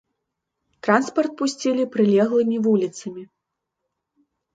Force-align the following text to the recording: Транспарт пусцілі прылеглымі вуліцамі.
Транспарт 0.85 1.31
пусцілі 1.41 1.83
прылеглымі 1.97 2.57
вуліцамі. 2.69 3.23